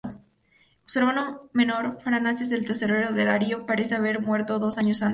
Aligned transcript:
Su 0.85 0.97
hermano 0.97 1.51
menor, 1.53 2.01
Farnaces, 2.01 2.51
el 2.53 2.65
tesorero 2.65 3.13
de 3.13 3.23
Darío, 3.23 3.67
parece 3.67 3.93
haber 3.93 4.19
muerto 4.19 4.57
dos 4.57 4.79
años 4.79 5.03
antes. 5.03 5.09